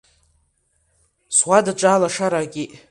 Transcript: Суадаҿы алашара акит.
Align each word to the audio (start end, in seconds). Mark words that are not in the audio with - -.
Суадаҿы 1.37 1.87
алашара 1.93 2.39
акит. 2.43 2.71